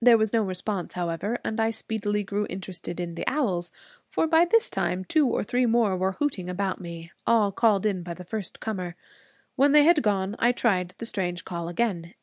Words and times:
There 0.00 0.16
was 0.16 0.32
no 0.32 0.42
response, 0.42 0.94
however, 0.94 1.38
and 1.44 1.60
I 1.60 1.72
speedily 1.72 2.22
grew 2.24 2.46
interested 2.48 2.98
in 2.98 3.16
the 3.16 3.26
owls; 3.26 3.70
for 4.08 4.26
by 4.26 4.46
this 4.46 4.70
time 4.70 5.04
two 5.04 5.28
or 5.28 5.44
three 5.44 5.66
more 5.66 5.94
were 5.94 6.12
hooting 6.12 6.48
about 6.48 6.80
me, 6.80 7.12
all 7.26 7.52
called 7.52 7.84
in 7.84 8.02
by 8.02 8.14
the 8.14 8.24
first 8.24 8.60
comer. 8.60 8.96
When 9.56 9.72
they 9.72 9.84
had 9.84 10.00
gone 10.02 10.36
I 10.38 10.52
tried 10.52 10.94
the 10.96 11.04
strange 11.04 11.44
call 11.44 11.68
again. 11.68 12.14